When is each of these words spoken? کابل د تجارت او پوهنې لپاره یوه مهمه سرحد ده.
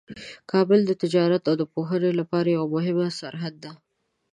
کابل 0.51 0.79
د 0.85 0.91
تجارت 1.01 1.43
او 1.49 1.55
پوهنې 1.75 2.11
لپاره 2.19 2.47
یوه 2.57 2.67
مهمه 2.75 3.07
سرحد 3.19 3.55
ده. 3.63 3.71